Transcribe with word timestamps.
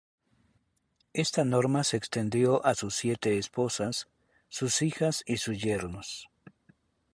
Esta 1.13 1.43
norma 1.45 1.83
se 1.83 1.95
extendió 1.95 2.65
a 2.65 2.73
sus 2.73 2.95
siete 2.95 3.37
esposas, 3.37 4.07
sus 4.49 4.81
hijas 4.81 5.21
y 5.27 5.37
sus 5.37 5.61
yernos. 5.61 6.27